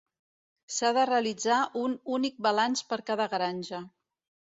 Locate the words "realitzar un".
1.09-1.95